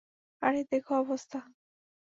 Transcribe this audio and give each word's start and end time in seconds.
আরে, 0.41 0.61
দেখো 0.71 0.91
অবস্থা। 0.95 1.39